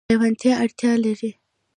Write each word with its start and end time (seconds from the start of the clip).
حیوانات 0.09 0.43
اړتیا 0.63 0.93
لري. 1.03 1.31